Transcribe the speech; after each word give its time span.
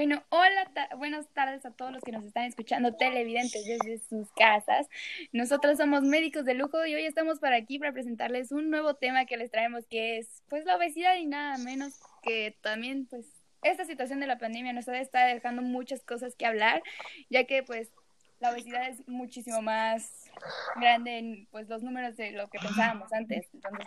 Bueno, 0.00 0.24
hola, 0.30 0.66
buenas 0.96 1.28
tardes 1.34 1.66
a 1.66 1.72
todos 1.72 1.92
los 1.92 2.02
que 2.02 2.10
nos 2.10 2.24
están 2.24 2.44
escuchando, 2.44 2.96
televidentes 2.96 3.66
desde 3.66 3.98
sus 3.98 4.32
casas. 4.32 4.88
Nosotros 5.30 5.76
somos 5.76 6.04
médicos 6.04 6.46
de 6.46 6.54
lujo 6.54 6.86
y 6.86 6.94
hoy 6.94 7.04
estamos 7.04 7.38
para 7.38 7.56
aquí 7.56 7.78
para 7.78 7.92
presentarles 7.92 8.50
un 8.50 8.70
nuevo 8.70 8.94
tema 8.94 9.26
que 9.26 9.36
les 9.36 9.50
traemos 9.50 9.84
que 9.90 10.16
es 10.16 10.42
pues 10.48 10.64
la 10.64 10.76
obesidad 10.76 11.16
y 11.16 11.26
nada 11.26 11.58
menos 11.58 12.00
que 12.22 12.56
también 12.62 13.08
pues 13.10 13.26
esta 13.62 13.84
situación 13.84 14.20
de 14.20 14.26
la 14.26 14.38
pandemia 14.38 14.72
nos 14.72 14.88
está 14.88 15.26
dejando 15.26 15.60
muchas 15.60 16.02
cosas 16.02 16.34
que 16.34 16.46
hablar, 16.46 16.82
ya 17.28 17.44
que 17.44 17.62
pues 17.62 17.90
la 18.38 18.52
obesidad 18.52 18.88
es 18.88 19.06
muchísimo 19.06 19.60
más 19.60 20.30
grande 20.76 21.18
en 21.18 21.46
pues 21.50 21.68
los 21.68 21.82
números 21.82 22.16
de 22.16 22.30
lo 22.30 22.48
que 22.48 22.58
pensábamos 22.58 23.12
antes. 23.12 23.46
Entonces, 23.52 23.86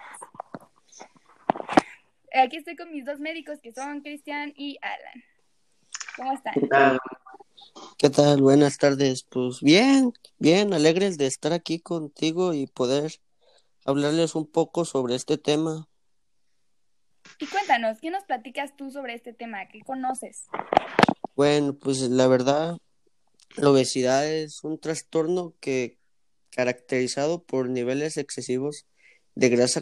pues, 1.47 1.79
aquí 2.35 2.57
estoy 2.57 2.75
con 2.75 2.91
mis 2.91 3.03
dos 3.03 3.19
médicos 3.19 3.59
que 3.61 3.71
son 3.73 4.01
Cristian 4.01 4.53
y 4.55 4.77
Alan. 4.79 5.32
¿Cómo 6.15 6.33
están? 6.33 6.53
¿Qué 7.97 8.09
tal? 8.09 8.41
Buenas 8.41 8.77
tardes. 8.77 9.23
Pues 9.23 9.61
bien, 9.61 10.13
bien, 10.37 10.73
alegres 10.73 11.17
de 11.17 11.25
estar 11.25 11.53
aquí 11.53 11.79
contigo 11.79 12.53
y 12.53 12.67
poder 12.67 13.13
hablarles 13.85 14.35
un 14.35 14.45
poco 14.45 14.85
sobre 14.85 15.15
este 15.15 15.37
tema. 15.37 15.87
Y 17.39 17.47
cuéntanos, 17.47 17.99
¿qué 17.99 18.11
nos 18.11 18.23
platicas 18.25 18.75
tú 18.75 18.91
sobre 18.91 19.15
este 19.15 19.33
tema? 19.33 19.67
¿Qué 19.67 19.81
conoces? 19.81 20.45
Bueno, 21.35 21.73
pues 21.73 22.01
la 22.01 22.27
verdad, 22.27 22.77
la 23.55 23.69
obesidad 23.69 24.27
es 24.27 24.63
un 24.63 24.79
trastorno 24.79 25.55
que 25.59 25.97
caracterizado 26.51 27.41
por 27.41 27.69
niveles 27.69 28.17
excesivos 28.17 28.85
de 29.33 29.49
grasa 29.49 29.81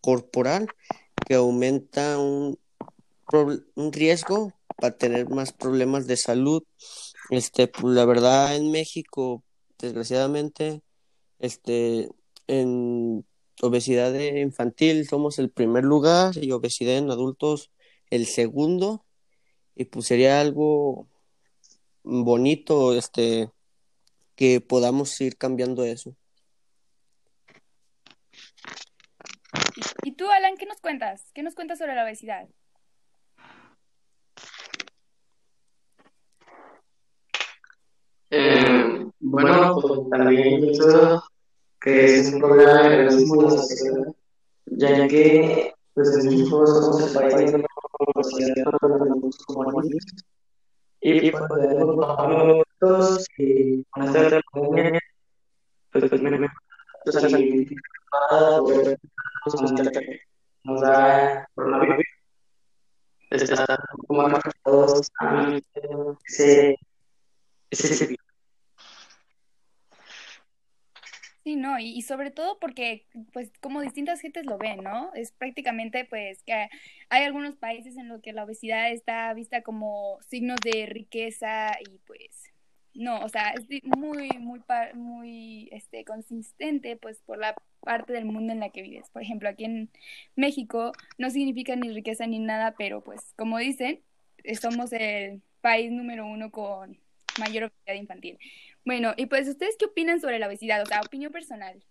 corporal 0.00 0.66
que 1.26 1.34
aumenta 1.34 2.18
un, 2.18 2.58
un 3.74 3.92
riesgo 3.92 4.52
para 4.78 4.96
tener 4.96 5.28
más 5.28 5.52
problemas 5.52 6.06
de 6.06 6.16
salud. 6.16 6.62
Este, 7.30 7.68
pues 7.68 7.94
la 7.94 8.04
verdad 8.04 8.56
en 8.56 8.70
México, 8.70 9.42
desgraciadamente, 9.78 10.82
este, 11.38 12.08
en 12.46 13.26
obesidad 13.60 14.14
infantil 14.14 15.06
somos 15.08 15.38
el 15.38 15.50
primer 15.50 15.84
lugar 15.84 16.36
y 16.36 16.52
obesidad 16.52 16.96
en 16.96 17.10
adultos 17.10 17.70
el 18.10 18.26
segundo. 18.26 19.04
Y 19.74 19.84
pues 19.86 20.06
sería 20.06 20.40
algo 20.40 21.08
bonito, 22.02 22.96
este, 22.96 23.50
que 24.34 24.60
podamos 24.60 25.20
ir 25.20 25.36
cambiando 25.36 25.84
eso. 25.84 26.16
¿Y 30.02 30.12
tú, 30.12 30.30
Alan, 30.30 30.56
qué 30.56 30.66
nos 30.66 30.80
cuentas? 30.80 31.30
¿Qué 31.34 31.42
nos 31.42 31.54
cuentas 31.54 31.78
sobre 31.78 31.94
la 31.94 32.04
obesidad? 32.04 32.48
Eh, 38.30 39.06
bueno, 39.42 39.78
pues 39.80 40.10
también 40.10 40.60
pienso 40.60 41.22
que 41.80 42.20
es 42.20 42.32
un 42.32 42.40
problema 42.40 42.88
de 42.88 43.04
la 43.04 43.10
sociedad, 43.10 44.06
ya 44.66 45.08
que 45.08 45.72
pues 45.94 46.16
en 46.16 46.26
México 46.26 46.66
somos 46.66 47.14
el 47.14 47.14
país 47.14 47.52
de 47.52 47.58
los 47.58 49.38
como 49.46 49.82
y 51.00 51.30
pues 51.30 51.44
podemos 51.48 51.96
bajar 51.96 52.64
todos 52.80 53.26
y 53.38 53.84
con 53.84 54.02
esta 54.04 54.40
pandemia 54.52 55.00
pues 55.92 56.08
pues 56.08 56.22
me 56.22 56.48
pues 57.04 57.16
nos 60.64 60.80
da 60.80 61.48
coronavirus. 61.54 62.04
Está 63.30 63.78
como 64.06 64.22
afectados 64.22 65.08
a 65.20 65.58
ese 66.24 66.76
ese 67.70 68.18
Sí, 71.48 71.56
no, 71.56 71.78
y, 71.78 72.02
sobre 72.02 72.30
todo 72.30 72.58
porque, 72.58 73.06
pues, 73.32 73.50
como 73.62 73.80
distintas 73.80 74.20
gentes 74.20 74.44
lo 74.44 74.58
ven, 74.58 74.84
¿no? 74.84 75.10
Es 75.14 75.32
prácticamente, 75.32 76.04
pues, 76.04 76.42
que 76.42 76.68
hay 77.08 77.24
algunos 77.24 77.56
países 77.56 77.96
en 77.96 78.06
los 78.08 78.20
que 78.20 78.34
la 78.34 78.44
obesidad 78.44 78.92
está 78.92 79.32
vista 79.32 79.62
como 79.62 80.18
signos 80.28 80.58
de 80.62 80.84
riqueza 80.84 81.72
y, 81.80 82.00
pues, 82.06 82.52
no, 82.92 83.20
o 83.20 83.30
sea, 83.30 83.52
es 83.52 83.66
muy, 83.96 84.28
muy, 84.38 84.60
muy, 84.92 85.70
este, 85.72 86.04
consistente, 86.04 86.96
pues, 86.96 87.22
por 87.22 87.38
la 87.38 87.54
parte 87.80 88.12
del 88.12 88.26
mundo 88.26 88.52
en 88.52 88.60
la 88.60 88.68
que 88.68 88.82
vives. 88.82 89.08
Por 89.08 89.22
ejemplo, 89.22 89.48
aquí 89.48 89.64
en 89.64 89.90
México 90.36 90.92
no 91.16 91.30
significa 91.30 91.76
ni 91.76 91.88
riqueza 91.94 92.26
ni 92.26 92.40
nada, 92.40 92.74
pero, 92.76 93.02
pues, 93.02 93.32
como 93.38 93.56
dicen, 93.56 94.02
somos 94.60 94.92
el 94.92 95.40
país 95.62 95.90
número 95.92 96.26
uno 96.26 96.50
con 96.50 96.98
mayor 97.38 97.64
obesidad 97.64 97.94
infantil. 97.94 98.38
Bueno, 98.88 99.12
y 99.18 99.26
pues, 99.26 99.46
¿ustedes 99.46 99.76
qué 99.78 99.84
opinan 99.84 100.18
sobre 100.18 100.38
la 100.38 100.46
obesidad? 100.46 100.80
O 100.80 100.86
sea, 100.86 101.02
opinión 101.04 101.30
personal. 101.30 101.84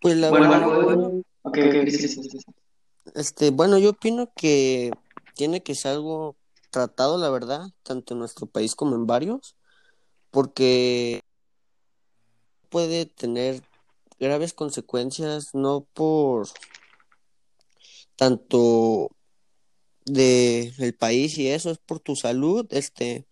Pues 0.00 0.16
la 0.16 0.30
bueno, 0.30 1.24
este, 3.16 3.50
bueno, 3.50 3.76
yo 3.76 3.90
opino 3.90 4.30
que 4.36 4.92
tiene 5.34 5.64
que 5.64 5.74
ser 5.74 5.94
algo 5.94 6.36
tratado, 6.70 7.18
la 7.18 7.28
verdad, 7.28 7.62
tanto 7.82 8.14
en 8.14 8.20
nuestro 8.20 8.46
país 8.46 8.76
como 8.76 8.94
en 8.94 9.08
varios, 9.08 9.56
porque 10.30 11.20
puede 12.68 13.06
tener 13.06 13.64
graves 14.20 14.52
consecuencias, 14.52 15.56
no 15.56 15.88
por 15.92 16.46
tanto 18.14 19.10
de 20.04 20.72
el 20.78 20.94
país 20.94 21.36
y 21.36 21.48
eso 21.48 21.72
es 21.72 21.78
por 21.78 21.98
tu 21.98 22.14
salud, 22.14 22.64
este, 22.70 23.26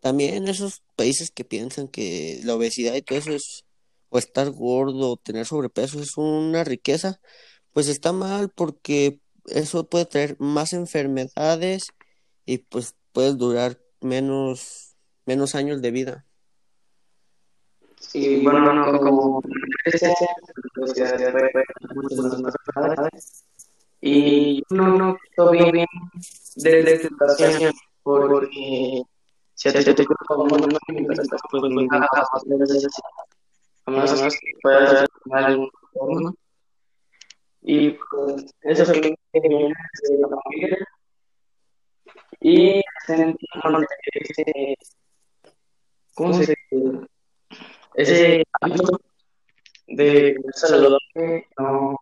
también 0.00 0.48
esos 0.48 0.82
países 0.96 1.30
que 1.30 1.44
piensan 1.44 1.88
que 1.88 2.40
la 2.44 2.54
obesidad 2.54 2.94
y 2.94 3.02
todo 3.02 3.18
eso 3.18 3.32
es, 3.32 3.64
o 4.08 4.18
estar 4.18 4.50
gordo, 4.50 5.12
o 5.12 5.16
tener 5.16 5.46
sobrepeso 5.46 6.00
es 6.00 6.16
una 6.16 6.64
riqueza, 6.64 7.20
pues 7.72 7.88
está 7.88 8.12
mal 8.12 8.50
porque 8.50 9.20
eso 9.46 9.88
puede 9.88 10.06
traer 10.06 10.36
más 10.38 10.72
enfermedades 10.72 11.88
y 12.44 12.58
pues 12.58 12.96
puedes 13.12 13.36
durar 13.38 13.78
menos, 14.00 14.96
menos 15.26 15.54
años 15.54 15.82
de 15.82 15.90
vida. 15.90 16.26
Sí, 18.00 18.40
bueno, 18.42 18.72
no, 18.72 18.98
como 18.98 19.42
y 24.00 24.62
no, 24.70 24.96
no, 24.96 25.18
todo 25.36 25.50
bien, 25.50 25.70
bien 25.70 25.86
de, 26.56 26.82
de 26.82 26.98
situación, 27.02 27.72
porque 28.02 29.02
si 29.60 29.70
te 29.70 29.92
te 29.92 30.06
como 30.26 30.46
no 30.56 30.78
pues 31.50 31.72
muy 31.72 31.86
a 31.90 32.40
menos 32.46 34.34
que 34.34 34.52
puedas 34.62 35.06
algún 35.30 35.70
forma. 35.92 36.32
Y 37.60 37.90
pues 37.90 38.46
eso 38.62 38.82
es 38.84 38.92
que 38.92 39.14
viene 39.34 39.74
de 40.08 40.18
la 40.18 40.28
familia. 40.28 40.78
Y 42.40 42.80
sentimos 43.06 43.84
ese, 44.14 44.76
¿cómo 46.14 46.32
se 46.32 46.40
dice? 46.70 47.06
Ese 47.96 48.44
hábito 48.62 48.98
de 49.88 50.36
saludable 50.54 51.46
no, 51.58 51.96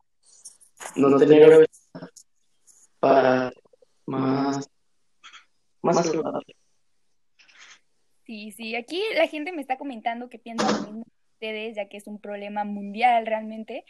no 0.95 1.19
tener 1.19 1.69
para 3.01 3.53
más, 4.07 4.69
más 5.83 6.07
saludable. 6.07 6.58
Sí, 8.29 8.53
sí, 8.53 8.77
aquí 8.77 9.03
la 9.15 9.27
gente 9.27 9.53
me 9.53 9.63
está 9.63 9.79
comentando 9.79 10.29
que 10.29 10.39
piensa 10.39 10.71
lo 10.71 10.83
mismo 10.83 11.07
ustedes, 11.33 11.77
ya 11.77 11.89
que 11.89 11.97
es 11.97 12.07
un 12.07 12.21
problema 12.21 12.63
mundial 12.63 13.25
realmente. 13.25 13.87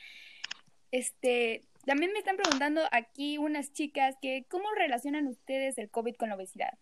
Este, 0.93 1.65
también 1.85 2.13
me 2.13 2.21
están 2.21 2.37
preguntando 2.37 2.83
aquí 2.93 3.37
unas 3.37 3.73
chicas 3.73 4.15
que 4.23 4.47
cómo 4.49 4.73
relacionan 4.77 5.27
ustedes 5.27 5.77
el 5.77 5.91
COVID 5.91 6.15
con 6.15 6.29
la 6.29 6.37
obesidad. 6.37 6.73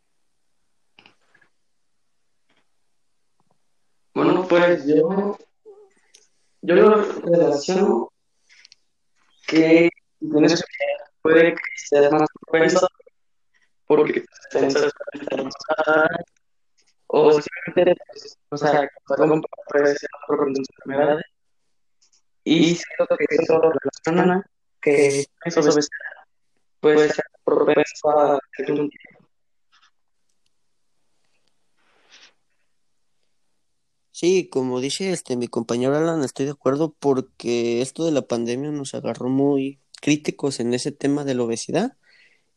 Bueno, 4.12 4.46
pues 4.46 4.86
yo, 4.86 5.38
yo 6.60 6.74
lo 6.74 7.02
relaciono 7.22 8.12
que 9.46 9.88
puede 11.22 11.54
que 11.54 11.60
sea 11.76 12.10
más 12.10 12.28
propenso 12.42 12.86
porque 13.86 14.26
o 14.52 16.35
pues, 17.84 18.38
o 18.50 18.56
sea, 18.56 18.88
puede 19.06 19.96
ser 19.96 20.10
por 20.26 20.48
enfermedades. 20.48 21.24
Y 22.44 22.76
siento 22.76 23.16
que 23.16 23.26
eso 23.30 23.60
relaciona 23.60 24.44
que 24.80 25.26
eso 25.44 25.60
puede 26.80 27.08
ser 27.08 27.24
propenso 27.44 28.10
a 28.10 28.38
un 28.68 28.90
Sí, 34.12 34.48
como 34.48 34.80
dice 34.80 35.12
este 35.12 35.36
mi 35.36 35.46
compañero 35.46 35.94
Alan, 35.94 36.24
estoy 36.24 36.46
de 36.46 36.52
acuerdo 36.52 36.94
porque 36.98 37.82
esto 37.82 38.06
de 38.06 38.12
la 38.12 38.22
pandemia 38.22 38.70
nos 38.70 38.94
agarró 38.94 39.28
muy 39.28 39.78
críticos 40.00 40.58
en 40.58 40.72
ese 40.72 40.90
tema 40.90 41.24
de 41.24 41.34
la 41.34 41.42
obesidad. 41.42 41.98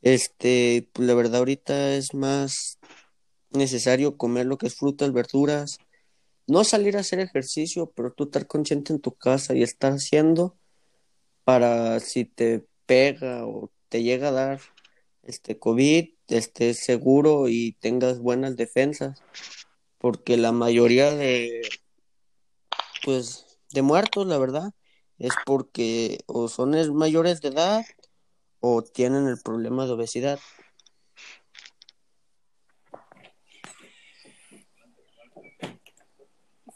Este, 0.02 0.90
pues 0.94 1.06
la 1.08 1.16
verdad 1.16 1.40
ahorita 1.40 1.96
es 1.96 2.14
más 2.14 2.79
necesario 3.52 4.18
comer 4.18 4.46
lo 4.46 4.58
que 4.58 4.68
es 4.68 4.76
frutas, 4.76 5.14
verduras, 5.14 5.80
no 6.48 6.64
salir 6.64 6.98
a 6.98 7.02
hacer 7.02 7.20
ejercicio, 7.20 7.92
pero 7.96 8.12
tú 8.12 8.26
estar 8.26 8.48
consciente 8.48 8.94
en 8.94 9.00
tu 9.00 9.14
casa 9.14 9.56
y 9.56 9.64
estar 9.64 9.94
haciendo 9.94 10.58
para 11.44 12.00
si 12.00 12.26
te 12.26 12.66
pega 12.86 13.46
o 13.46 13.72
te 13.90 14.04
llega 14.04 14.30
a 14.30 14.32
dar 14.32 14.62
este 15.24 15.60
COVID, 15.60 16.10
estés 16.28 16.80
seguro 16.80 17.48
y 17.48 17.74
tengas 17.74 18.20
buenas 18.20 18.56
defensas, 18.56 19.22
porque 20.00 20.38
la 20.38 20.52
mayoría 20.52 21.12
de 21.14 21.62
pues 23.04 23.60
de 23.72 23.82
muertos, 23.82 24.26
la 24.28 24.38
verdad, 24.38 24.74
es 25.18 25.34
porque 25.46 26.20
o 26.26 26.48
son 26.48 26.72
mayores 26.96 27.42
de 27.42 27.50
edad 27.50 27.86
o 28.60 28.82
tienen 28.82 29.28
el 29.28 29.38
problema 29.40 29.86
de 29.86 29.92
obesidad. 29.92 30.40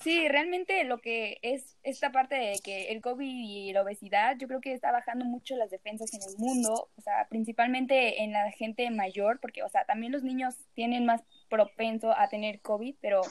Sí, 0.03 0.27
realmente 0.27 0.83
lo 0.83 0.99
que 0.99 1.37
es 1.43 1.77
esta 1.81 2.11
parte 2.11 2.35
de 2.35 2.59
que 2.61 2.91
el 2.91 2.99
COVID 3.01 3.25
y 3.25 3.71
la 3.71 3.83
obesidad, 3.83 4.35
yo 4.37 4.49
creo 4.49 4.59
que 4.59 4.73
está 4.73 4.91
bajando 4.91 5.23
mucho 5.23 5.55
las 5.55 5.71
defensas 5.71 6.13
en 6.13 6.19
el 6.21 6.37
mundo, 6.37 6.89
o 6.97 7.01
sea, 7.01 7.25
principalmente 7.29 8.21
en 8.21 8.33
la 8.33 8.51
gente 8.51 8.89
mayor, 8.91 9.39
porque, 9.39 9.63
o 9.63 9.69
sea, 9.69 9.85
también 9.85 10.11
los 10.11 10.21
niños 10.23 10.55
tienen 10.73 11.05
más 11.05 11.21
propenso 11.49 12.11
a 12.17 12.27
tener 12.27 12.59
COVID, 12.59 12.95
pero 12.99 13.21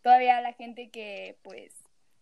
todavía 0.00 0.40
la 0.40 0.54
gente 0.54 0.88
que, 0.88 1.36
pues, 1.42 1.74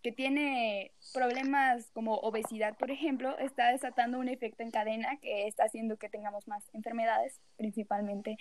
que 0.02 0.10
tiene 0.10 0.90
problemas 1.14 1.88
como 1.93 2.14
obesidad, 2.16 2.76
por 2.76 2.90
ejemplo, 2.90 3.38
está 3.38 3.70
desatando 3.70 4.19
un 4.19 4.28
efecto 4.28 4.64
en 4.64 4.72
cadena 4.72 5.16
que 5.22 5.46
está 5.46 5.62
haciendo 5.62 5.96
que 5.96 6.08
tengamos 6.08 6.49
más 6.49 6.64
enfermedades, 6.72 7.40
principalmente 7.56 8.37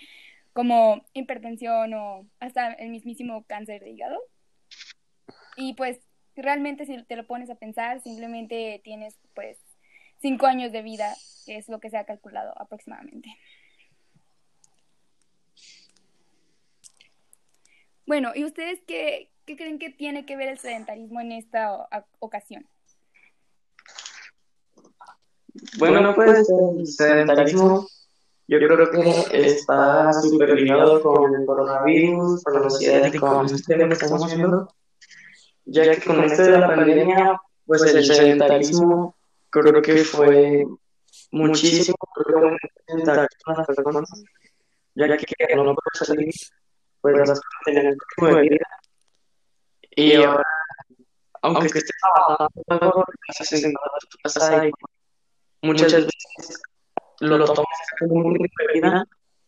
como 0.52 1.04
hipertensión 1.12 1.94
o 1.94 2.26
hasta 2.40 2.72
el 2.72 2.90
mismísimo 2.90 3.44
cáncer 3.44 3.82
de 3.84 3.90
hígado. 3.90 4.20
Y 5.56 5.74
pues 5.74 6.00
realmente 6.36 6.86
si 6.86 7.02
te 7.04 7.16
lo 7.16 7.26
pones 7.26 7.50
a 7.50 7.56
pensar, 7.56 8.00
simplemente 8.00 8.80
tienes 8.84 9.18
pues 9.34 9.58
cinco 10.20 10.46
años 10.46 10.72
de 10.72 10.82
vida, 10.82 11.14
que 11.46 11.56
es 11.56 11.68
lo 11.68 11.80
que 11.80 11.90
se 11.90 11.98
ha 11.98 12.04
calculado 12.04 12.52
aproximadamente. 12.60 13.28
Bueno, 18.06 18.32
¿y 18.34 18.44
ustedes 18.44 18.80
qué, 18.86 19.30
qué 19.46 19.56
creen 19.56 19.78
que 19.78 19.90
tiene 19.90 20.26
que 20.26 20.36
ver 20.36 20.48
el 20.48 20.58
sedentarismo 20.58 21.20
en 21.20 21.32
esta 21.32 21.88
ocasión? 22.18 22.66
Bueno, 25.78 26.14
pues 26.14 26.48
el 26.50 26.86
sedentarismo 26.86 27.86
yo 28.48 28.58
creo 28.58 28.90
que 28.90 29.46
está 29.46 30.12
súper 30.12 30.50
ligado 30.60 31.02
con 31.02 31.34
el 31.34 31.46
coronavirus, 31.46 32.42
con 32.42 32.54
la 32.54 32.70
sociedad 32.70 33.12
y 33.12 33.18
con 33.18 33.42
los 33.42 33.62
que 33.62 33.74
estamos 33.74 34.26
viendo 34.34 34.68
ya 35.64 35.90
que 35.90 36.02
con 36.02 36.22
esto 36.24 36.42
de 36.42 36.58
la 36.58 36.66
pandemia, 36.68 37.40
pues 37.66 37.82
el 37.82 38.04
sedentarismo 38.04 39.16
creo 39.50 39.82
que 39.82 39.98
fue 39.98 40.64
muchísimo, 41.30 41.96
creo 42.14 42.56
que 42.86 43.04
las 43.04 43.28
personas, 43.66 44.24
ya 44.94 45.16
que 45.16 45.56
no 45.56 45.74
puede 45.74 46.06
salir, 46.06 46.34
pues 47.00 47.16
las 47.16 47.28
personas 47.28 47.62
tenían 47.64 47.86
el 47.86 47.98
ritmo 48.16 48.36
de 48.36 48.42
vida. 48.42 48.66
Y 49.94 50.14
ahora, 50.14 50.44
aunque 51.42 51.66
estés 51.66 51.84
trabajando, 52.00 53.04
estás 53.28 53.52
en 53.52 53.72
tu 53.72 54.18
casa 54.22 54.66
y 54.66 54.72
muchas 55.62 55.92
veces 55.92 56.62
lo 57.20 57.44
tomas 57.44 57.66
como 58.00 58.14
un 58.14 58.34
ritmo 58.34 58.66
de 58.66 58.80
vida 58.80 59.06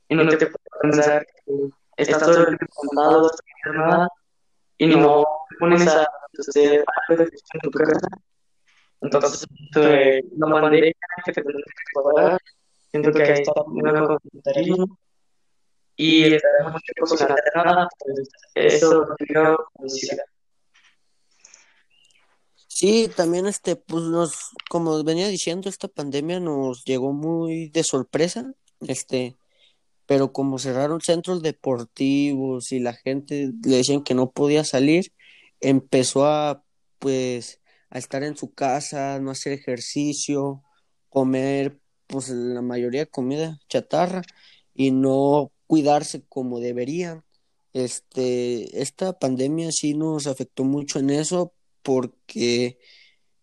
y 0.08 0.14
no 0.14 0.28
te 0.28 0.46
puedes 0.46 0.58
pensar 0.82 1.26
que 1.26 1.52
estás 1.96 2.22
todo 2.22 2.46
el 2.46 2.58
sin 2.58 3.74
nada, 3.74 4.08
y 4.84 4.96
no 4.96 5.24
pones 5.58 5.86
a 5.86 6.08
hacer 6.38 6.84
algo 7.08 7.24
de 7.24 7.30
en 7.30 7.60
tu 7.60 7.70
casa. 7.70 8.08
Entonces, 9.00 10.24
la 10.36 10.46
pandemia 10.48 10.92
que 11.24 11.32
te 11.32 11.42
tienes 11.42 11.64
que 11.64 12.00
pagar, 12.02 12.40
siento 12.90 13.12
que 13.12 13.22
ahí 13.22 13.42
está 13.42 13.52
un 13.62 13.80
comentarismo 13.82 14.98
y 15.96 16.34
estaremos 16.34 16.72
mucho 16.72 16.92
tiempo 16.94 17.16
sin 17.16 17.26
hacer 17.26 17.52
nada, 17.54 17.88
pues 17.98 18.28
eso 18.54 19.06
lo 19.28 19.58
decir. 19.78 20.18
Sí, 22.66 23.08
también 23.14 23.46
este, 23.46 23.76
pues 23.76 24.02
nos, 24.04 24.50
como 24.68 25.04
venía 25.04 25.28
diciendo, 25.28 25.68
esta 25.68 25.86
pandemia 25.86 26.40
nos 26.40 26.84
llegó 26.84 27.12
muy 27.12 27.68
de 27.68 27.84
sorpresa, 27.84 28.52
este, 28.80 29.36
pero 30.06 30.32
como 30.32 30.58
cerraron 30.58 31.00
centros 31.00 31.42
deportivos 31.42 32.72
y 32.72 32.80
la 32.80 32.94
gente 32.94 33.52
le 33.64 33.76
decían 33.76 34.02
que 34.04 34.14
no 34.14 34.30
podía 34.30 34.64
salir, 34.64 35.12
empezó 35.60 36.26
a 36.26 36.64
pues 36.98 37.60
a 37.90 37.98
estar 37.98 38.22
en 38.24 38.36
su 38.36 38.52
casa, 38.52 39.18
no 39.20 39.30
hacer 39.30 39.52
ejercicio, 39.52 40.62
comer 41.10 41.80
pues 42.06 42.28
la 42.28 42.62
mayoría 42.62 43.02
de 43.02 43.10
comida 43.10 43.60
chatarra 43.68 44.22
y 44.74 44.90
no 44.90 45.52
cuidarse 45.66 46.22
como 46.28 46.60
deberían. 46.60 47.24
Este, 47.72 48.80
esta 48.82 49.18
pandemia 49.18 49.70
sí 49.72 49.94
nos 49.94 50.26
afectó 50.26 50.64
mucho 50.64 50.98
en 50.98 51.10
eso 51.10 51.52
porque 51.82 52.78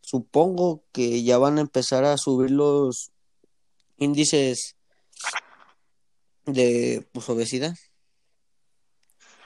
supongo 0.01 0.83
que 0.91 1.23
ya 1.23 1.37
van 1.37 1.57
a 1.57 1.61
empezar 1.61 2.03
a 2.05 2.17
subir 2.17 2.51
los 2.51 3.11
índices 3.97 4.75
de 6.53 7.05
pues, 7.11 7.29
obesidad. 7.29 7.73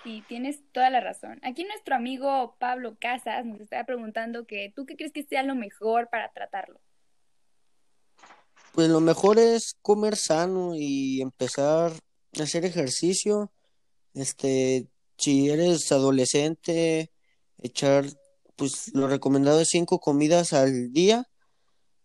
Sí, 0.03 0.23
tienes 0.27 0.59
toda 0.71 0.91
la 0.91 0.99
razón. 0.99 1.39
Aquí 1.41 1.63
nuestro 1.63 1.95
amigo 1.95 2.55
Pablo 2.59 2.95
Casas 2.99 3.43
nos 3.43 3.59
está 3.59 3.83
preguntando 3.85 4.45
que 4.45 4.71
tú 4.75 4.85
qué 4.85 4.95
crees 4.95 5.11
que 5.11 5.23
sea 5.23 5.41
lo 5.41 5.55
mejor 5.55 6.09
para 6.11 6.31
tratarlo. 6.31 6.79
Pues 8.73 8.87
lo 8.89 8.99
mejor 8.99 9.39
es 9.39 9.75
comer 9.81 10.15
sano 10.15 10.75
y 10.75 11.21
empezar 11.21 11.91
a 12.39 12.43
hacer 12.43 12.65
ejercicio. 12.65 13.51
Este, 14.13 14.87
si 15.17 15.49
eres 15.49 15.91
adolescente, 15.91 17.11
echar, 17.57 18.05
pues 18.55 18.93
lo 18.93 19.07
recomendado 19.07 19.59
es 19.59 19.69
cinco 19.69 19.99
comidas 19.99 20.53
al 20.53 20.91
día 20.91 21.27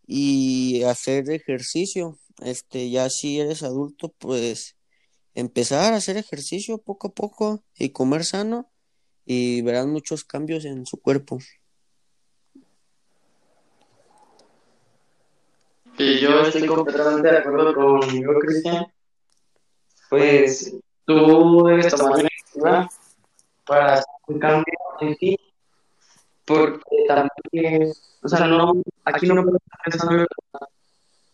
y 0.06 0.84
hacer 0.84 1.28
ejercicio. 1.30 2.18
Este, 2.40 2.88
ya 2.88 3.10
si 3.10 3.40
eres 3.40 3.62
adulto, 3.62 4.08
pues 4.18 4.76
empezar 5.40 5.92
a 5.92 5.97
hacer 5.97 6.16
ejercicio 6.16 6.78
poco 6.78 7.09
a 7.09 7.14
poco 7.14 7.64
y 7.76 7.90
comer 7.90 8.25
sano 8.25 8.70
y 9.25 9.62
verán 9.62 9.90
muchos 9.90 10.25
cambios 10.25 10.64
en 10.64 10.87
su 10.87 11.00
cuerpo. 11.00 11.38
Y 15.99 16.18
yo 16.18 16.40
estoy 16.42 16.66
completamente 16.66 17.30
de 17.30 17.38
acuerdo 17.38 17.75
con 17.75 18.00
yo, 18.23 18.30
Cristian. 18.40 18.87
Pues 20.09 20.75
tú 21.04 21.64
debes 21.66 21.94
tomar 21.94 22.25
una 22.54 22.88
para 23.66 23.94
hacer 23.94 24.06
un 24.26 24.38
cambio 24.38 24.75
en 25.00 25.14
ti, 25.16 25.38
porque 26.44 26.80
también, 27.06 27.92
o 28.23 28.28
sea, 28.28 28.47
no, 28.47 28.73
aquí 29.04 29.26
no 29.26 29.42
puedo 29.42 29.59
estar 29.59 29.80
pensando 29.85 30.26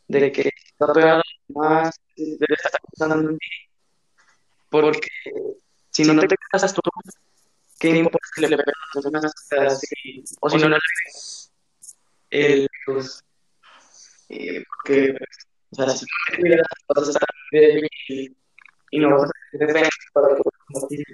de 0.09 0.33
que 0.33 0.51
está 0.67 0.93
pegado 0.93 1.23
más, 1.49 1.95
debe 2.17 2.55
estar 2.55 2.73
pensando 2.91 3.31
en 3.31 3.39
ti 3.39 3.66
porque 4.71 5.09
si 5.91 6.05
no 6.05 6.21
te 6.27 6.37
casas 6.51 6.75
tú, 6.75 6.81
¿qué 7.79 7.89
importa 7.89 8.19
si 8.35 8.41
le 8.43 8.57
pegas 8.57 8.75
a? 8.95 8.99
O 10.41 10.51
si 10.51 10.57
no 10.59 10.69
le 10.69 10.79
pegas. 10.79 11.53
Pues, 12.87 13.25
eh, 14.29 14.63
porque, 14.67 15.17
o 15.71 15.75
sea, 15.75 15.89
si 15.91 16.05
no 16.05 16.37
te 16.37 16.41
cuidas, 16.41 16.67
vas 16.89 17.09
a 17.09 17.11
estar 17.11 17.29
débil 17.53 17.89
y, 18.09 18.37
y 18.91 18.99
no 18.99 19.11
vas 19.11 19.31
a 19.31 19.33
tener 19.53 19.69
defensa 19.69 19.91
para 20.13 20.29
combatir. 20.37 21.05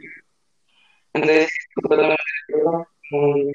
Entonces, 1.15 1.49
de 1.77 1.85
acuerdo 1.85 2.17
con 3.11 3.53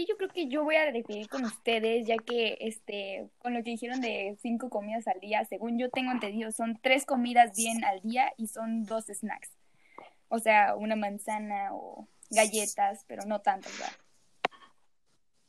Aquí 0.00 0.06
yo 0.08 0.16
creo 0.16 0.30
que 0.30 0.48
yo 0.48 0.64
voy 0.64 0.76
a 0.76 0.90
definir 0.92 1.28
con 1.28 1.44
ustedes, 1.44 2.06
ya 2.06 2.16
que 2.16 2.56
este, 2.60 3.28
con 3.36 3.52
lo 3.52 3.62
que 3.62 3.68
dijeron 3.72 4.00
de 4.00 4.34
cinco 4.40 4.70
comidas 4.70 5.06
al 5.06 5.20
día, 5.20 5.44
según 5.44 5.78
yo 5.78 5.90
tengo 5.90 6.10
entendido, 6.10 6.52
son 6.52 6.78
tres 6.80 7.04
comidas 7.04 7.54
bien 7.54 7.84
al 7.84 8.00
día 8.00 8.32
y 8.38 8.46
son 8.46 8.84
dos 8.84 9.04
snacks. 9.12 9.50
O 10.28 10.38
sea, 10.38 10.74
una 10.74 10.96
manzana 10.96 11.74
o 11.74 12.08
galletas, 12.30 13.04
pero 13.08 13.26
no 13.26 13.42
tantas, 13.42 13.72
¿verdad? 13.78 13.92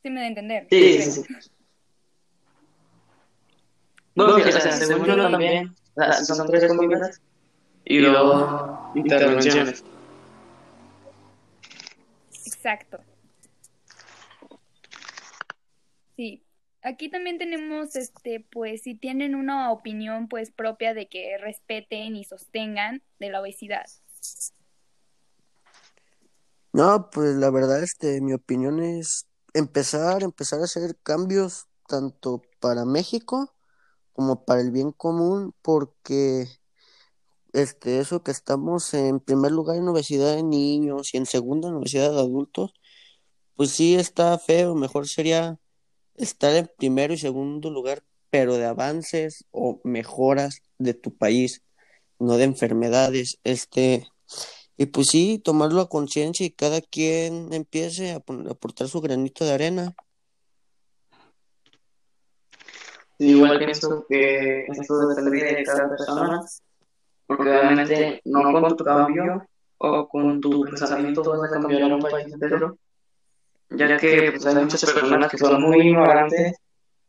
Sí 0.02 0.10
me 0.10 0.20
da 0.20 0.26
entender. 0.26 0.66
Sí, 0.68 1.00
sí, 1.00 1.22
sí. 1.22 1.50
No, 4.14 4.26
o 4.26 4.38
sea, 4.38 4.72
según 4.72 5.06
yo 5.06 5.16
también, 5.16 5.74
son 6.24 6.46
tres 6.46 6.66
comidas 6.66 7.22
y 7.86 8.02
dos 8.02 8.96
intervenciones. 8.96 9.82
Exacto. 12.44 13.00
Sí. 16.16 16.44
Aquí 16.82 17.08
también 17.08 17.38
tenemos, 17.38 17.94
este, 17.94 18.44
pues, 18.50 18.82
si 18.82 18.96
tienen 18.96 19.36
una 19.36 19.70
opinión, 19.70 20.28
pues, 20.28 20.50
propia 20.50 20.94
de 20.94 21.08
que 21.08 21.38
respeten 21.38 22.16
y 22.16 22.24
sostengan 22.24 23.02
de 23.20 23.30
la 23.30 23.40
obesidad. 23.40 23.86
No, 26.72 27.10
pues 27.10 27.36
la 27.36 27.50
verdad, 27.50 27.82
este, 27.82 28.20
mi 28.20 28.32
opinión 28.32 28.82
es 28.82 29.28
empezar, 29.54 30.22
empezar 30.22 30.60
a 30.60 30.64
hacer 30.64 30.96
cambios 31.02 31.66
tanto 31.86 32.42
para 32.60 32.84
México 32.84 33.54
como 34.12 34.44
para 34.44 34.60
el 34.60 34.70
bien 34.70 34.92
común, 34.92 35.54
porque 35.62 36.46
este, 37.52 37.98
eso 38.00 38.22
que 38.22 38.30
estamos 38.30 38.94
en 38.94 39.20
primer 39.20 39.52
lugar 39.52 39.76
en 39.76 39.88
obesidad 39.88 40.34
de 40.34 40.42
niños 40.42 41.14
y 41.14 41.18
en 41.18 41.26
segundo 41.26 41.68
en 41.68 41.74
obesidad 41.74 42.10
de 42.10 42.18
adultos, 42.18 42.72
pues 43.54 43.70
sí 43.70 43.94
está 43.94 44.38
feo, 44.38 44.74
mejor 44.74 45.08
sería 45.08 45.58
estar 46.24 46.54
en 46.54 46.70
primero 46.76 47.12
y 47.12 47.18
segundo 47.18 47.70
lugar, 47.70 48.02
pero 48.30 48.56
de 48.56 48.64
avances 48.64 49.44
o 49.50 49.80
mejoras 49.84 50.62
de 50.78 50.94
tu 50.94 51.14
país, 51.14 51.62
no 52.18 52.36
de 52.36 52.44
enfermedades. 52.44 53.38
Este, 53.44 54.06
y 54.76 54.86
pues 54.86 55.08
sí, 55.08 55.40
tomarlo 55.42 55.80
a 55.80 55.88
conciencia 55.88 56.46
y 56.46 56.50
cada 56.50 56.80
quien 56.80 57.52
empiece 57.52 58.12
a, 58.12 58.16
aportar 58.16 58.88
su 58.88 59.00
granito 59.00 59.44
de 59.44 59.52
arena. 59.52 59.94
igual 63.18 63.58
pienso 63.58 64.04
que 64.08 64.64
esto 64.66 65.06
depende 65.08 65.54
de 65.54 65.62
cada 65.62 65.88
persona, 65.88 66.40
porque 67.26 67.50
obviamente 67.50 68.20
no 68.24 68.60
con 68.60 68.76
tu 68.76 68.84
cambio 68.84 69.46
o 69.78 70.08
con 70.08 70.40
tu 70.40 70.64
pensamiento 70.64 71.22
vas 71.22 71.42
a 71.44 71.50
cambiar 71.50 71.92
un 71.92 72.00
país 72.00 72.32
entero, 72.32 72.78
ya 73.76 73.96
que 73.96 74.32
pues, 74.32 74.46
hay 74.46 74.54
muchas 74.54 74.92
personas 74.92 75.30
que 75.30 75.38
son 75.38 75.60
muy 75.62 75.88
ignorantes 75.88 76.56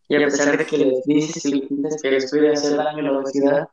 y 0.08 0.16
a 0.16 0.26
pesar 0.26 0.58
de 0.58 0.66
que 0.66 0.78
les 0.78 1.04
dices 1.06 1.46
y 1.46 1.62
les 1.62 1.70
dices 1.70 2.32
que 2.32 2.50
hacer 2.50 2.78
daño 2.78 3.02
la 3.02 3.20
obesidad 3.20 3.68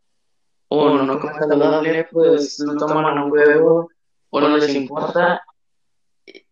o 0.69 0.91
no, 0.91 1.03
no 1.03 1.19
comen 1.19 1.39
saludable, 1.39 2.07
pues 2.11 2.59
lo 2.61 2.77
toman 2.77 3.05
a 3.05 3.25
un 3.25 3.33
huevo 3.33 3.91
o 4.31 4.41
no 4.41 4.57
les 4.57 4.75
importa. 4.75 5.43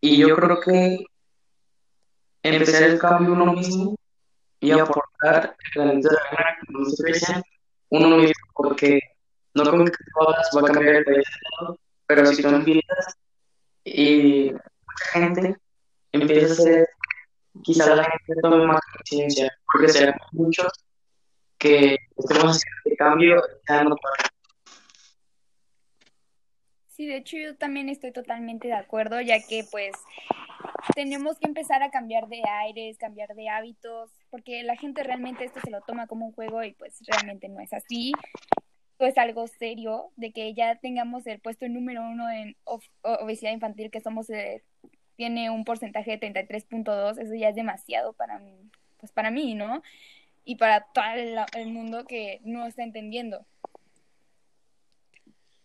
Y 0.01 0.17
yo 0.19 0.35
creo 0.35 0.61
que 0.61 0.99
empezar 2.43 2.83
el 2.83 2.99
cambio 2.99 3.33
uno 3.33 3.53
mismo 3.53 3.95
y 4.61 4.73
aportar 4.73 5.57
la 5.77 5.85
de 5.87 6.03
la 6.03 6.57
como 6.67 6.85
se 6.85 7.43
uno 7.91 8.17
mismo, 8.17 8.47
porque 8.55 9.01
no 9.55 9.71
con 9.71 9.85
que 9.87 9.93
todas 10.19 10.51
va 10.57 10.61
a 10.61 10.73
cambiar 10.73 10.97
el 10.97 11.05
país, 11.05 11.25
pero 12.07 12.27
si 12.27 12.43
tú 12.43 12.49
empiezas 12.49 13.17
y 13.85 14.53
mucha 14.53 15.05
gente 15.13 15.57
empieza 16.13 16.49
a 16.49 16.53
hacer, 16.53 16.89
quizá 17.63 17.95
la 17.95 18.05
gente 18.05 18.41
tome 18.43 18.67
más 18.67 18.81
conciencia, 18.97 19.51
porque 19.73 19.89
será 19.89 20.17
muchos 20.33 20.73
que 21.59 21.99
estemos 22.17 22.57
haciendo 22.57 22.79
este 22.85 22.97
cambio 22.97 23.43
ya 23.69 23.85
no 23.85 23.97
Sí, 26.87 27.07
de 27.07 27.17
hecho 27.19 27.37
yo 27.37 27.57
también 27.57 27.89
estoy 27.89 28.13
totalmente 28.13 28.67
de 28.67 28.75
acuerdo, 28.75 29.21
ya 29.21 29.37
que 29.41 29.65
pues 29.71 29.95
tenemos 30.97 31.39
que 31.39 31.47
empezar 31.47 31.83
a 31.83 31.91
cambiar 31.91 32.27
de 32.29 32.43
aires, 32.45 32.99
cambiar 32.99 33.35
de 33.37 33.49
hábitos, 33.49 34.11
porque 34.31 34.65
la 34.65 34.77
gente 34.77 35.05
realmente 35.05 35.45
esto 35.45 35.61
se 35.61 35.71
lo 35.71 35.81
toma 35.83 36.09
como 36.09 36.27
un 36.27 36.33
juego 36.33 36.63
y 36.65 36.73
pues 36.73 36.99
realmente 37.07 37.49
no 37.49 37.61
es 37.61 37.73
así. 37.73 38.13
Esto 38.93 39.07
es 39.07 39.17
algo 39.17 39.47
serio, 39.47 40.11
de 40.17 40.33
que 40.33 40.55
ya 40.55 40.75
tengamos 40.75 41.25
el 41.29 41.39
puesto 41.39 41.69
número 41.69 42.03
uno 42.03 42.29
en 42.31 42.57
obesidad 43.03 43.53
infantil, 43.53 43.93
que 43.93 44.01
somos 44.01 44.29
eh, 44.31 44.65
tiene 45.19 45.51
un 45.51 45.65
porcentaje 45.65 46.17
de 46.17 46.33
33.2, 46.33 47.19
eso 47.19 47.35
ya 47.35 47.49
es 47.49 47.57
demasiado 47.57 48.13
para 48.13 48.39
mí, 48.39 48.71
pues 48.99 49.11
para 49.11 49.33
mí, 49.33 49.57
¿no? 49.57 49.83
Y 50.45 50.55
para 50.55 50.87
todo 50.93 51.05
el 51.57 51.73
mundo 51.73 52.05
que 52.05 52.41
no 52.45 52.65
está 52.67 52.85
entendiendo. 52.85 53.45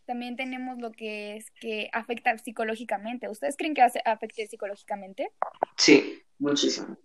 También 0.05 0.35
tenemos 0.35 0.79
lo 0.79 0.91
que 0.91 1.35
es 1.37 1.51
que 1.51 1.87
afecta 1.93 2.35
psicológicamente. 2.39 3.29
¿Ustedes 3.29 3.55
creen 3.55 3.75
que 3.75 3.83
afecte 3.83 4.47
psicológicamente? 4.47 5.31
Sí, 5.77 6.23
muchísimo. 6.39 6.97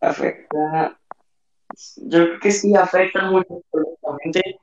Afecta. 0.00 1.00
Yo 1.98 2.24
creo 2.24 2.40
que 2.40 2.50
sí 2.50 2.74
afecta 2.74 3.30
mucho 3.30 3.62
psicológicamente 3.62 4.58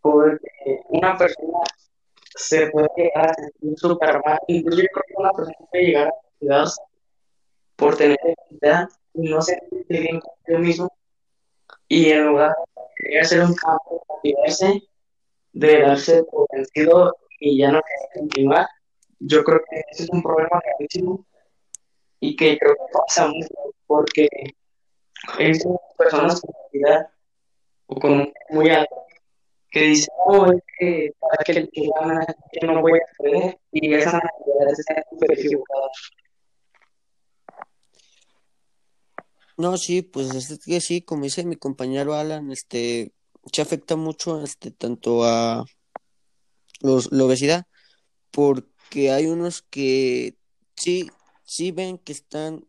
porque 0.00 0.48
una 0.90 1.18
persona 1.18 1.58
se 2.34 2.68
puede 2.68 2.88
llegar 2.96 3.30
a 3.30 3.34
sentir 3.34 3.78
súper 3.78 4.20
mal. 4.24 4.38
Incluso 4.48 4.82
yo 4.82 4.88
creo 4.92 5.04
que 5.06 5.14
una 5.16 5.32
persona 5.32 5.56
puede 5.70 5.84
llegar 5.84 6.08
a 6.08 6.14
cuidarse 6.38 6.82
por 7.76 7.96
tener 7.96 8.18
identidad 8.24 8.88
y 9.14 9.30
no 9.30 9.42
sentirse 9.42 10.00
bien 10.00 10.20
consigo 10.20 10.58
mismo. 10.58 10.92
Y 11.88 12.10
en 12.10 12.26
lugar 12.26 12.54
de 12.76 12.82
querer 12.96 13.22
hacer 13.22 13.40
un 13.40 13.54
cambio, 13.54 14.02
cuidarse, 14.20 14.82
de 15.52 15.80
darse 15.80 16.24
por 16.24 16.46
vencido 16.52 17.16
y 17.40 17.58
ya 17.58 17.72
no 17.72 17.80
continuar. 18.14 18.66
Yo 19.20 19.44
creo 19.44 19.60
que 19.70 19.82
ese 19.90 20.04
es 20.04 20.10
un 20.10 20.22
problema 20.22 20.60
gravísimo 20.64 21.24
y 22.20 22.36
que 22.36 22.58
creo 22.58 22.74
que 22.74 22.92
pasa 22.92 23.28
mucho 23.28 23.54
porque 23.86 24.28
hay 25.38 25.52
personas 25.96 26.40
con 26.40 26.52
calidad 26.70 27.08
o 27.86 27.94
con 27.96 28.32
muy 28.50 28.70
alto 28.70 29.04
que 29.70 29.80
dicen, 29.80 30.14
no, 30.28 30.52
es 30.52 30.62
que 30.78 31.10
para 31.20 31.44
que 31.44 31.52
el 31.52 31.70
yo 31.74 32.66
no 32.66 32.80
voy 32.80 32.98
a 32.98 33.22
perder 33.22 33.58
y 33.72 33.94
esa 33.94 34.12
mentalidad 34.12 34.78
está 34.78 35.04
súper 35.10 35.32
equivocada. 35.38 35.88
No, 39.56 39.76
sí, 39.76 40.02
pues 40.02 40.34
es 40.34 40.58
que 40.64 40.80
sí, 40.80 41.02
como 41.02 41.24
dice 41.24 41.44
mi 41.44 41.56
compañero 41.56 42.14
Alan, 42.14 42.50
este, 42.50 43.12
se 43.52 43.62
afecta 43.62 43.94
mucho 43.94 44.42
este, 44.42 44.72
tanto 44.72 45.24
a 45.24 45.64
los, 46.80 47.12
la 47.12 47.24
obesidad, 47.24 47.66
porque 48.32 49.12
hay 49.12 49.26
unos 49.26 49.62
que 49.62 50.36
sí, 50.76 51.08
sí 51.44 51.70
ven 51.70 51.98
que 51.98 52.12
están 52.12 52.66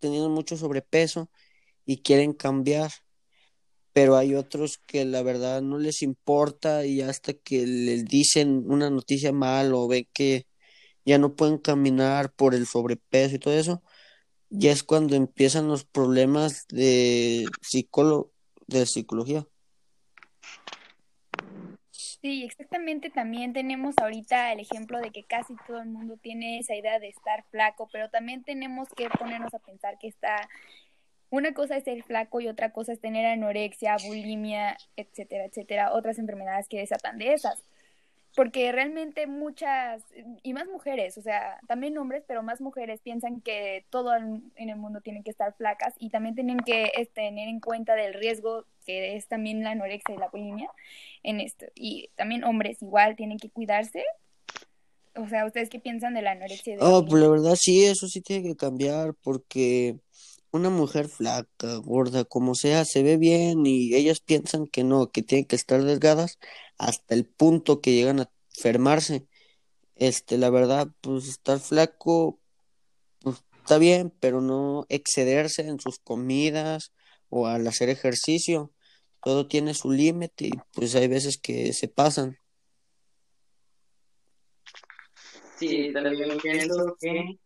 teniendo 0.00 0.28
mucho 0.28 0.56
sobrepeso 0.56 1.30
y 1.86 2.02
quieren 2.02 2.32
cambiar, 2.32 2.90
pero 3.94 4.16
hay 4.16 4.34
otros 4.34 4.78
que 4.78 5.04
la 5.04 5.22
verdad 5.22 5.62
no 5.62 5.78
les 5.78 6.02
importa 6.02 6.84
y 6.84 7.00
hasta 7.00 7.32
que 7.32 7.64
les 7.66 8.04
dicen 8.04 8.64
una 8.66 8.90
noticia 8.90 9.32
mal 9.32 9.72
o 9.72 9.88
ven 9.88 10.08
que 10.12 10.46
ya 11.04 11.16
no 11.18 11.36
pueden 11.36 11.58
caminar 11.58 12.32
por 12.32 12.54
el 12.54 12.66
sobrepeso 12.66 13.36
y 13.36 13.38
todo 13.38 13.54
eso, 13.54 13.82
ya 14.50 14.72
es 14.72 14.82
cuando 14.82 15.14
empiezan 15.16 15.68
los 15.68 15.84
problemas 15.84 16.66
de, 16.68 17.46
psicólogo, 17.62 18.32
de 18.66 18.84
psicología. 18.86 19.46
Sí, 21.92 22.42
exactamente. 22.42 23.10
También 23.10 23.52
tenemos 23.52 23.94
ahorita 23.98 24.52
el 24.52 24.60
ejemplo 24.60 24.98
de 24.98 25.10
que 25.10 25.24
casi 25.24 25.54
todo 25.66 25.80
el 25.80 25.90
mundo 25.90 26.16
tiene 26.16 26.58
esa 26.58 26.74
idea 26.74 26.98
de 26.98 27.08
estar 27.08 27.44
flaco, 27.50 27.88
pero 27.92 28.08
también 28.10 28.42
tenemos 28.42 28.88
que 28.96 29.08
ponernos 29.10 29.52
a 29.54 29.58
pensar 29.58 29.98
que 29.98 30.08
está 30.08 30.48
una 31.34 31.54
cosa 31.54 31.76
es 31.76 31.84
ser 31.84 32.02
flaco 32.02 32.40
y 32.40 32.48
otra 32.48 32.72
cosa 32.72 32.92
es 32.92 33.00
tener 33.00 33.26
anorexia, 33.26 33.96
bulimia, 34.06 34.76
etcétera, 34.96 35.44
etcétera, 35.44 35.92
otras 35.92 36.18
enfermedades 36.18 36.68
que 36.68 36.78
desatan 36.78 37.18
de 37.18 37.34
esas 37.34 37.62
porque 38.34 38.72
realmente 38.72 39.26
muchas, 39.26 40.02
y 40.42 40.54
más 40.54 40.66
mujeres, 40.66 41.16
o 41.18 41.22
sea, 41.22 41.60
también 41.68 41.96
hombres, 41.98 42.24
pero 42.26 42.42
más 42.42 42.60
mujeres 42.60 43.00
piensan 43.00 43.40
que 43.40 43.86
todo 43.90 44.14
en 44.16 44.52
el 44.56 44.76
mundo 44.76 45.00
tiene 45.00 45.22
que 45.22 45.30
estar 45.30 45.54
flacas 45.54 45.94
y 45.98 46.10
también 46.10 46.34
tienen 46.34 46.58
que 46.58 46.90
tener 47.14 47.48
en 47.48 47.60
cuenta 47.60 47.94
del 47.94 48.14
riesgo 48.14 48.64
que 48.84 49.16
es 49.16 49.28
también 49.28 49.62
la 49.62 49.70
anorexia 49.70 50.14
y 50.14 50.18
la 50.18 50.28
bulimia 50.28 50.68
en 51.22 51.40
esto. 51.40 51.66
Y 51.74 52.10
también 52.16 52.44
hombres 52.44 52.82
igual 52.82 53.14
tienen 53.16 53.38
que 53.38 53.50
cuidarse. 53.50 54.02
O 55.16 55.28
sea, 55.28 55.46
¿ustedes 55.46 55.70
qué 55.70 55.78
piensan 55.78 56.14
de 56.14 56.22
la 56.22 56.32
anorexia? 56.32 56.76
De 56.76 56.82
oh, 56.82 57.04
pues 57.06 57.22
la 57.22 57.28
verdad 57.28 57.54
sí, 57.54 57.84
eso 57.84 58.08
sí 58.08 58.20
tiene 58.20 58.48
que 58.48 58.56
cambiar 58.56 59.14
porque 59.22 59.96
una 60.54 60.70
mujer 60.70 61.08
flaca, 61.08 61.76
gorda, 61.78 62.24
como 62.24 62.54
sea, 62.54 62.84
se 62.84 63.02
ve 63.02 63.16
bien 63.16 63.66
y 63.66 63.92
ellas 63.96 64.20
piensan 64.20 64.68
que 64.68 64.84
no, 64.84 65.10
que 65.10 65.22
tienen 65.22 65.46
que 65.46 65.56
estar 65.56 65.82
delgadas 65.82 66.38
hasta 66.78 67.16
el 67.16 67.26
punto 67.26 67.80
que 67.80 67.92
llegan 67.92 68.20
a 68.20 68.30
enfermarse. 68.54 69.26
Este, 69.96 70.38
la 70.38 70.50
verdad, 70.50 70.86
pues 71.00 71.26
estar 71.26 71.58
flaco, 71.58 72.40
pues 73.18 73.42
está 73.58 73.78
bien, 73.78 74.12
pero 74.20 74.40
no 74.40 74.86
excederse 74.90 75.62
en 75.62 75.80
sus 75.80 75.98
comidas 75.98 76.92
o 77.30 77.48
al 77.48 77.66
hacer 77.66 77.88
ejercicio. 77.88 78.72
Todo 79.24 79.48
tiene 79.48 79.74
su 79.74 79.90
límite 79.90 80.46
y 80.46 80.52
pues 80.72 80.94
hay 80.94 81.08
veces 81.08 81.36
que 81.36 81.72
se 81.72 81.88
pasan. 81.88 82.38
Sí, 85.58 85.92
también 85.92 86.38
pienso 86.40 86.96
que 87.00 87.40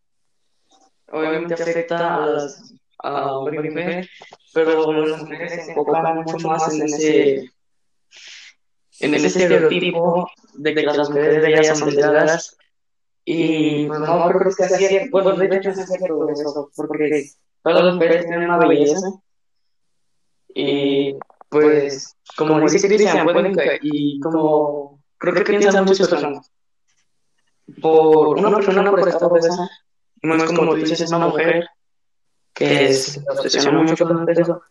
obviamente 1.10 1.54
afecta 1.54 2.16
a 2.16 2.26
las 2.26 2.74
a 3.02 3.30
y 3.46 3.68
mujeres, 3.68 4.08
pero 4.52 4.92
las 4.92 5.22
mujeres 5.22 5.64
se 5.64 5.70
enfocan 5.70 6.16
mucho 6.16 6.48
más 6.48 6.74
en 6.74 6.82
ese 6.82 7.50
en 9.00 9.14
ese 9.14 9.26
estereotipo 9.26 10.28
de 10.54 10.74
que 10.74 10.82
las 10.82 11.08
mujeres 11.08 11.42
de 11.42 11.48
ellas 11.48 11.78
son 11.78 11.90
delgadas. 11.90 12.56
Y 13.24 13.86
pues 13.86 14.00
no 14.00 14.28
creo 14.28 14.54
que 14.56 14.64
cierto, 14.64 15.10
bueno 15.10 15.36
de 15.36 15.56
hecho 15.56 15.70
es 15.70 15.86
cierto 15.86 16.28
eso, 16.30 16.70
porque 16.74 17.30
todas 17.62 17.84
las 17.84 17.94
mujeres 17.94 18.26
tienen 18.26 18.50
una 18.50 18.66
belleza. 18.66 19.06
Y 20.54 21.14
pues, 21.48 22.16
como 22.36 22.58
dice 22.60 22.88
Cristian, 22.88 23.24
pueden 23.24 23.54
y 23.82 24.18
como 24.20 25.02
creo 25.18 25.34
que 25.34 25.42
piensan 25.42 25.84
muchas 25.84 26.08
personas. 26.08 26.50
Por 27.82 28.38
una 28.38 28.50
persona 28.56 28.90
por 28.90 29.06
esta 29.06 29.26
obesa, 29.26 29.68
no 30.22 30.34
es 30.34 30.44
como 30.44 30.70
tú 30.70 30.76
dices, 30.76 31.12
una 31.12 31.28
mujer 31.28 31.68
que 32.58 32.92
se 32.92 33.22
obsesiona 33.30 33.82
mucho 33.82 34.04
con 34.04 34.18
el 34.18 34.34
peso, 34.34 34.62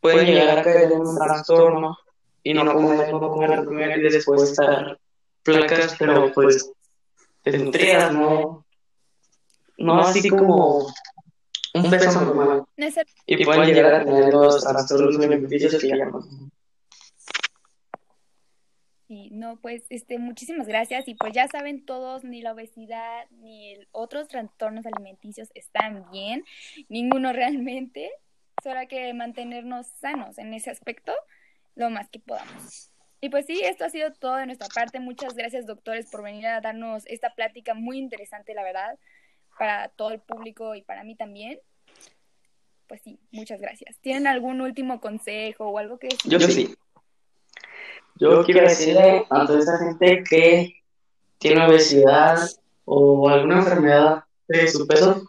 puede 0.00 0.26
llegar 0.26 0.58
a 0.58 0.62
caer 0.62 0.92
en 0.92 1.00
un 1.00 1.16
trastorno 1.16 1.96
y 2.42 2.52
no 2.52 2.70
comer, 2.70 3.10
no 3.10 3.20
comer, 3.20 3.64
comer 3.64 3.98
y 3.98 4.10
después 4.10 4.50
estar 4.50 4.98
flacas, 5.42 5.96
pero 5.98 6.30
pues 6.34 6.70
desnutridas, 7.42 8.12
no, 8.12 8.66
no 9.78 10.00
así 10.00 10.28
como 10.28 10.92
un 11.72 11.90
peso 11.90 12.20
normal. 12.20 12.64
Y 13.24 13.44
pueden 13.46 13.74
llegar 13.74 13.94
a 13.94 14.04
tener 14.04 14.34
los 14.34 14.62
trastornos 14.62 15.16
alimenticios 15.16 15.80
que 15.80 15.88
llamamos. 15.88 16.28
Sí, 19.10 19.28
no, 19.32 19.56
pues, 19.56 19.82
este, 19.88 20.20
muchísimas 20.20 20.68
gracias. 20.68 21.08
Y 21.08 21.16
pues 21.16 21.32
ya 21.32 21.48
saben 21.48 21.84
todos, 21.84 22.22
ni 22.22 22.42
la 22.42 22.52
obesidad 22.52 23.26
ni 23.32 23.72
el, 23.72 23.88
otros 23.90 24.28
trastornos 24.28 24.86
alimenticios 24.86 25.48
están 25.56 26.08
bien, 26.12 26.44
ninguno 26.88 27.32
realmente. 27.32 28.12
Solo 28.62 28.78
hay 28.78 28.86
que 28.86 29.12
mantenernos 29.12 29.88
sanos 30.00 30.38
en 30.38 30.54
ese 30.54 30.70
aspecto 30.70 31.12
lo 31.74 31.90
más 31.90 32.08
que 32.08 32.20
podamos. 32.20 32.92
Y 33.20 33.30
pues 33.30 33.46
sí, 33.46 33.60
esto 33.64 33.84
ha 33.84 33.90
sido 33.90 34.12
todo 34.12 34.36
de 34.36 34.46
nuestra 34.46 34.68
parte. 34.68 35.00
Muchas 35.00 35.34
gracias, 35.34 35.66
doctores, 35.66 36.08
por 36.08 36.22
venir 36.22 36.46
a 36.46 36.60
darnos 36.60 37.02
esta 37.08 37.34
plática 37.34 37.74
muy 37.74 37.98
interesante, 37.98 38.54
la 38.54 38.62
verdad, 38.62 38.96
para 39.58 39.88
todo 39.88 40.12
el 40.12 40.20
público 40.20 40.76
y 40.76 40.82
para 40.82 41.02
mí 41.02 41.16
también. 41.16 41.58
Pues 42.86 43.02
sí, 43.02 43.18
muchas 43.32 43.60
gracias. 43.60 43.98
¿Tienen 44.02 44.28
algún 44.28 44.60
último 44.60 45.00
consejo 45.00 45.66
o 45.66 45.78
algo 45.78 45.98
que 45.98 46.10
decir? 46.10 46.30
Yo 46.30 46.38
sí. 46.38 46.72
Yo 48.20 48.44
quiero 48.44 48.68
decirle 48.68 49.26
a 49.30 49.46
toda 49.46 49.60
esa 49.60 49.78
gente 49.78 50.22
que 50.28 50.74
tiene 51.38 51.66
obesidad 51.66 52.38
o 52.84 53.26
alguna 53.30 53.60
enfermedad 53.60 54.24
de 54.46 54.68
su 54.68 54.86
peso 54.86 55.22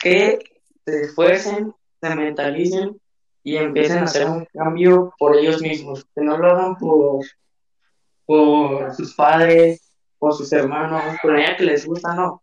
que 0.00 0.38
se 0.86 1.02
esfuercen, 1.02 1.74
se 2.00 2.14
mentalicen 2.14 2.98
y 3.44 3.56
empiecen 3.56 3.98
a 3.98 4.04
hacer 4.04 4.26
un 4.26 4.46
cambio 4.46 5.12
por 5.18 5.36
ellos 5.36 5.60
mismos, 5.60 6.06
que 6.14 6.22
no 6.22 6.38
lo 6.38 6.50
hagan 6.50 6.76
por, 6.76 7.26
por 8.24 8.94
sus 8.94 9.14
padres, 9.14 9.92
por 10.18 10.32
sus 10.32 10.50
hermanos, 10.54 11.02
por 11.20 11.38
ella 11.38 11.58
que 11.58 11.64
les 11.64 11.84
gusta, 11.84 12.14
no, 12.14 12.42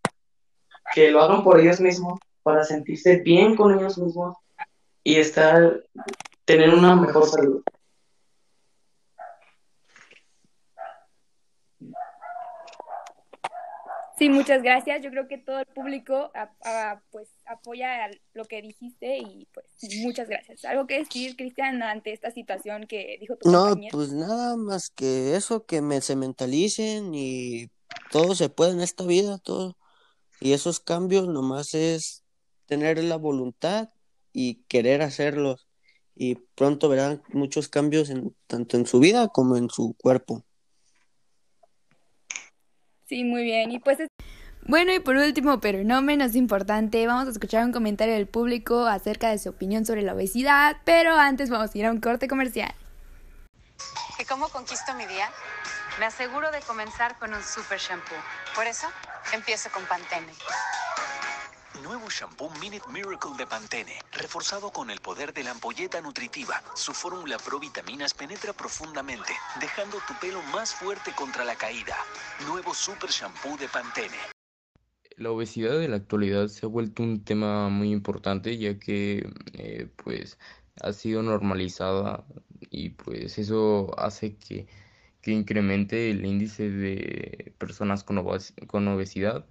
que 0.93 1.10
lo 1.10 1.24
hagan 1.24 1.43
por 1.43 1.60
ellos 1.60 1.81
mismos 1.81 2.19
para 2.43 2.63
sentirse 2.63 3.17
bien 3.17 3.55
con 3.55 3.75
ellos 3.75 3.98
mismos 3.98 4.36
y 5.03 5.15
estar, 5.15 5.81
tener 6.45 6.72
una 6.72 6.95
mejor 6.95 7.25
salud. 7.25 7.63
Sí, 14.17 14.29
muchas 14.29 14.63
gracias. 14.63 15.01
Yo 15.03 15.10
creo 15.10 15.27
que 15.27 15.38
todo 15.38 15.60
el 15.60 15.65
público 15.65 16.31
pues 17.12 17.27
apoya 17.45 18.10
lo 18.34 18.45
que 18.45 18.62
dijiste 18.62 19.17
y 19.17 19.48
pues 19.53 19.65
muchas 20.01 20.29
gracias. 20.29 20.63
¿Algo 20.65 20.88
que 20.88 21.00
decir, 21.00 21.36
Cristian, 21.36 21.84
ante 21.84 22.13
esta 22.13 22.31
situación 22.31 22.88
que 22.88 23.17
dijo 23.19 23.36
tu 23.36 23.51
no, 23.51 23.75
pues 23.91 24.13
nada 24.13 24.56
más 24.56 24.89
que 24.89 25.36
eso, 25.36 25.65
que 25.65 25.82
me, 25.82 26.01
se 26.01 26.15
mentalicen 26.15 27.13
y 27.13 27.69
todo 28.12 28.36
se 28.36 28.49
puede 28.49 28.71
en 28.71 28.82
esta 28.82 29.06
vida, 29.06 29.38
todo. 29.38 29.78
Y 30.39 30.54
esos 30.54 30.80
cambios 30.80 31.28
nomás 31.28 31.73
es 31.73 32.23
tener 32.65 33.04
la 33.04 33.17
voluntad 33.17 33.89
y 34.32 34.63
querer 34.67 35.01
hacerlos. 35.01 35.67
Y 36.15 36.36
pronto 36.56 36.88
verán 36.88 37.21
muchos 37.34 37.67
cambios 37.67 38.10
en, 38.10 38.34
tanto 38.47 38.78
en 38.78 38.86
su 38.86 38.99
vida 38.99 39.28
como 39.28 39.58
en 39.58 39.69
su 39.69 39.95
cuerpo. 40.01 40.45
Sí, 43.08 43.24
muy 43.24 43.44
bien. 43.44 43.72
Y 43.72 43.80
pues 43.80 44.00
bueno, 44.68 44.91
y 44.91 45.00
por 45.00 45.15
último, 45.15 45.60
pero 45.60 45.84
no 45.84 46.02
menos 46.02 46.36
importante, 46.36 47.06
vamos 47.06 47.28
a 47.28 47.32
escuchar 47.32 47.63
un 47.63 47.72
comentario 47.72 48.15
del 48.15 48.28
público 48.28 48.88
acerca 48.88 49.30
de 49.30 49.38
su 49.38 49.50
opinión 49.50 49.86
sobre 49.86 50.02
la 50.02 50.15
obesidad, 50.15 50.78
pero 50.86 51.15
antes 51.15 51.52
vamos 51.52 51.74
a 51.74 51.78
ir 51.78 51.86
a 51.86 51.91
un 51.91 52.02
corte 52.02 52.28
comercial. 52.28 52.74
¿Y 54.18 54.26
cómo 54.26 54.50
conquisto 54.50 54.96
mi 54.96 55.06
día? 55.06 55.30
Me 56.00 56.08
aseguro 56.08 56.50
de 56.52 56.62
comenzar 56.62 57.15
con 57.20 57.32
un 57.32 57.44
super 57.44 57.78
shampoo. 57.78 58.18
Por 58.56 58.65
eso, 58.65 58.88
empiezo 59.34 59.70
con 59.70 59.86
Pantene. 59.86 60.34
Nuevo 61.84 62.10
shampoo 62.10 62.50
Minute 62.62 62.86
Miracle 62.92 63.32
de 63.38 63.46
Pantene, 63.46 63.94
reforzado 64.14 64.72
con 64.72 64.90
el 64.90 65.00
poder 65.00 65.34
de 65.34 65.44
la 65.44 65.52
ampolleta 65.52 66.00
nutritiva. 66.02 66.62
Su 66.76 66.94
fórmula 66.94 67.38
pro 67.38 67.60
vitaminas 67.60 68.14
penetra 68.14 68.54
profundamente, 68.54 69.34
dejando 69.60 69.98
tu 70.08 70.14
pelo 70.20 70.42
más 70.54 70.74
fuerte 70.74 71.12
contra 71.16 71.44
la 71.44 71.56
caída. 71.56 71.96
Nuevo 72.48 72.74
Super 72.74 73.10
Shampoo 73.10 73.58
de 73.58 73.68
Pantene. 73.68 74.18
La 75.18 75.32
obesidad 75.32 75.78
de 75.78 75.88
la 75.88 75.98
actualidad 75.98 76.48
se 76.48 76.66
ha 76.66 76.70
vuelto 76.70 77.04
un 77.04 77.24
tema 77.24 77.70
muy 77.70 77.92
importante 77.92 78.58
ya 78.58 78.80
que 78.80 79.30
eh, 79.54 79.90
pues 80.04 80.38
ha 80.82 80.94
sido 80.94 81.24
normalizada 81.24 82.26
y 82.70 82.90
pues 82.90 83.38
eso 83.38 83.98
hace 83.98 84.36
que, 84.38 84.68
que 85.22 85.32
incremente 85.32 86.10
el 86.12 86.26
índice 86.26 86.70
de 86.70 87.54
personas 87.58 88.04
con, 88.04 88.24
con 88.68 88.88
obesidad 88.88 89.46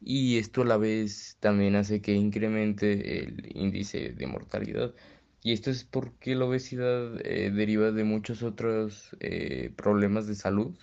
y 0.00 0.38
esto 0.38 0.62
a 0.62 0.64
la 0.64 0.76
vez 0.76 1.36
también 1.40 1.76
hace 1.76 2.00
que 2.02 2.12
incremente 2.14 3.24
el 3.24 3.56
índice 3.56 4.12
de 4.12 4.26
mortalidad. 4.26 4.94
Y 5.42 5.52
esto 5.52 5.70
es 5.70 5.84
porque 5.84 6.34
la 6.34 6.46
obesidad 6.46 7.20
eh, 7.26 7.50
deriva 7.50 7.92
de 7.92 8.04
muchos 8.04 8.42
otros 8.42 9.16
eh, 9.20 9.72
problemas 9.76 10.26
de 10.26 10.34
salud, 10.34 10.76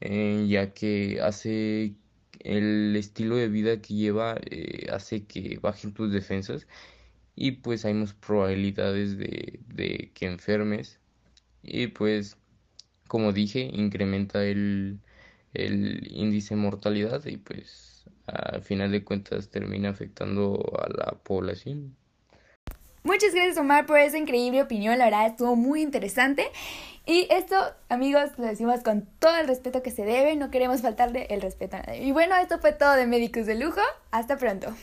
eh, 0.00 0.46
ya 0.48 0.72
que 0.74 1.20
hace 1.20 1.96
el 2.40 2.94
estilo 2.96 3.36
de 3.36 3.48
vida 3.48 3.80
que 3.80 3.94
lleva 3.94 4.38
hace 4.92 5.26
que 5.26 5.58
bajen 5.60 5.92
tus 5.92 6.12
defensas 6.12 6.66
y 7.36 7.52
pues 7.52 7.84
hay 7.84 7.94
más 7.94 8.14
probabilidades 8.14 9.18
de, 9.18 9.60
de 9.66 10.12
que 10.14 10.26
enfermes 10.26 11.00
y 11.62 11.88
pues 11.88 12.38
como 13.08 13.32
dije 13.32 13.70
incrementa 13.72 14.44
el, 14.44 15.00
el 15.54 16.06
índice 16.10 16.54
de 16.54 16.60
mortalidad 16.60 17.24
y 17.26 17.36
pues 17.36 18.04
al 18.26 18.62
final 18.62 18.92
de 18.92 19.04
cuentas 19.04 19.48
termina 19.50 19.90
afectando 19.90 20.62
a 20.78 20.88
la 20.88 21.18
población. 21.22 21.96
Muchas 23.04 23.32
gracias 23.32 23.56
Omar 23.56 23.86
por 23.86 23.98
esa 23.98 24.18
increíble 24.18 24.62
opinión, 24.62 24.98
la 24.98 25.06
verdad 25.06 25.26
estuvo 25.26 25.56
muy 25.56 25.82
interesante. 25.82 26.46
Y 27.06 27.26
esto, 27.30 27.56
amigos, 27.88 28.30
lo 28.36 28.44
decimos 28.44 28.82
con 28.82 29.08
todo 29.18 29.34
el 29.36 29.48
respeto 29.48 29.82
que 29.82 29.90
se 29.90 30.04
debe, 30.04 30.36
no 30.36 30.50
queremos 30.50 30.82
faltarle 30.82 31.26
el 31.30 31.40
respeto 31.40 31.76
a 31.76 31.80
nadie. 31.80 32.02
Y 32.02 32.12
bueno, 32.12 32.36
esto 32.36 32.58
fue 32.58 32.72
todo 32.72 32.92
de 32.92 33.06
Médicos 33.06 33.46
de 33.46 33.54
Lujo, 33.54 33.80
hasta 34.10 34.36
pronto. 34.36 34.74